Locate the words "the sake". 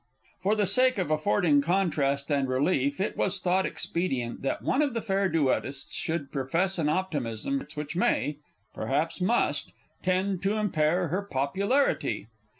0.55-0.97